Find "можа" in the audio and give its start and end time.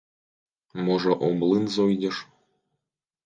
0.87-1.11